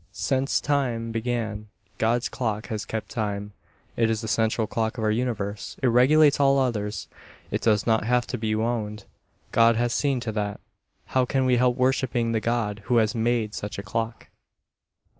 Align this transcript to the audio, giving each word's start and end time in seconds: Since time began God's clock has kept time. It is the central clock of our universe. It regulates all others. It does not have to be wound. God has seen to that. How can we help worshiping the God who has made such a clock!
Since 0.13 0.61
time 0.61 1.11
began 1.11 1.67
God's 1.99 2.27
clock 2.27 2.69
has 2.69 2.85
kept 2.85 3.09
time. 3.11 3.53
It 3.95 4.09
is 4.09 4.21
the 4.21 4.27
central 4.27 4.65
clock 4.65 4.97
of 4.97 5.03
our 5.03 5.11
universe. 5.11 5.77
It 5.83 5.89
regulates 5.89 6.39
all 6.39 6.57
others. 6.57 7.07
It 7.51 7.61
does 7.61 7.85
not 7.85 8.05
have 8.05 8.25
to 8.33 8.37
be 8.39 8.55
wound. 8.55 9.05
God 9.51 9.75
has 9.75 9.93
seen 9.93 10.19
to 10.21 10.31
that. 10.31 10.59
How 11.05 11.25
can 11.25 11.45
we 11.45 11.57
help 11.57 11.77
worshiping 11.77 12.31
the 12.31 12.39
God 12.39 12.81
who 12.85 12.97
has 12.97 13.13
made 13.13 13.53
such 13.53 13.77
a 13.77 13.83
clock! 13.83 14.29